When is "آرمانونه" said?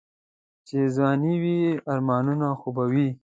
1.93-2.47